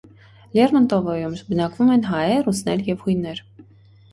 [0.59, 3.45] Լերմոնտովոյում բնակվում են հայեր, ռուսներ և հույներ։